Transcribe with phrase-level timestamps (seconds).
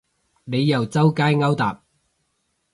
[0.45, 1.83] 你又周街勾搭